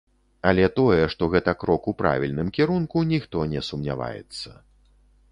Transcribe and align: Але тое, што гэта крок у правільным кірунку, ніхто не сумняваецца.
Але 0.51 0.63
тое, 0.77 1.01
што 1.13 1.27
гэта 1.33 1.51
крок 1.63 1.83
у 1.91 1.93
правільным 1.99 2.49
кірунку, 2.57 3.03
ніхто 3.11 3.43
не 3.53 3.61
сумняваецца. 3.69 4.49